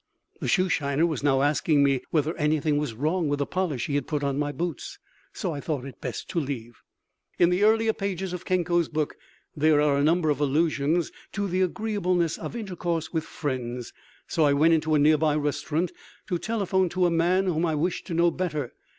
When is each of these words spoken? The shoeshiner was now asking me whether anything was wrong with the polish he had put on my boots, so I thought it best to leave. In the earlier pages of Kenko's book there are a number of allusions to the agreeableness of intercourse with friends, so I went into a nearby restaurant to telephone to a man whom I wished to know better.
The 0.39 0.47
shoeshiner 0.47 1.05
was 1.07 1.21
now 1.21 1.43
asking 1.43 1.83
me 1.83 2.01
whether 2.09 2.35
anything 2.35 2.77
was 2.77 2.95
wrong 2.95 3.27
with 3.27 3.37
the 3.37 3.45
polish 3.45 3.85
he 3.85 3.93
had 3.93 4.07
put 4.07 4.23
on 4.23 4.39
my 4.39 4.51
boots, 4.51 4.97
so 5.31 5.53
I 5.53 5.59
thought 5.61 5.85
it 5.85 6.01
best 6.01 6.27
to 6.31 6.39
leave. 6.39 6.81
In 7.37 7.51
the 7.51 7.63
earlier 7.63 7.93
pages 7.93 8.33
of 8.33 8.43
Kenko's 8.43 8.89
book 8.89 9.15
there 9.55 9.79
are 9.79 9.97
a 9.99 10.03
number 10.03 10.31
of 10.31 10.39
allusions 10.39 11.11
to 11.33 11.47
the 11.47 11.61
agreeableness 11.61 12.39
of 12.39 12.55
intercourse 12.55 13.13
with 13.13 13.25
friends, 13.25 13.93
so 14.25 14.43
I 14.43 14.53
went 14.53 14.73
into 14.73 14.95
a 14.95 14.97
nearby 14.97 15.35
restaurant 15.35 15.91
to 16.25 16.39
telephone 16.39 16.89
to 16.89 17.05
a 17.05 17.11
man 17.11 17.45
whom 17.45 17.67
I 17.67 17.75
wished 17.75 18.07
to 18.07 18.15
know 18.15 18.31
better. 18.31 18.73